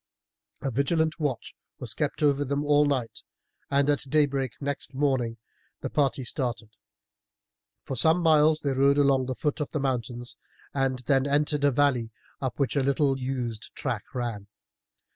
A 0.63 0.71
vigilant 0.71 1.19
watch 1.19 1.53
was 1.77 1.93
kept 1.93 2.23
over 2.23 2.43
them 2.43 2.65
all 2.65 2.85
night, 2.87 3.21
and 3.69 3.87
at 3.87 4.09
daybreak 4.09 4.53
next 4.59 4.95
morning 4.95 5.37
the 5.81 5.91
party 5.91 6.23
started. 6.23 6.71
For 7.83 7.95
some 7.95 8.19
miles 8.23 8.61
they 8.61 8.71
rode 8.73 8.97
along 8.97 9.21
at 9.21 9.27
the 9.27 9.35
foot 9.35 9.59
of 9.59 9.69
the 9.69 9.79
mountains, 9.79 10.37
and 10.73 10.97
then 11.05 11.27
entered 11.27 11.63
a 11.63 11.69
valley 11.69 12.11
up 12.41 12.57
which 12.57 12.75
a 12.75 12.81
little 12.81 13.19
used 13.19 13.69
track 13.75 14.05
ran. 14.15 14.47